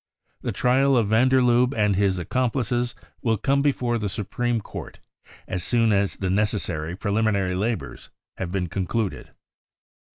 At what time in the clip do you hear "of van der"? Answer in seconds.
0.97-1.41